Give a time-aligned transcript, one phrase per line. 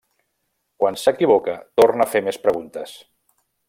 [0.83, 2.99] Quan s'equivoca torna a fer més preguntes.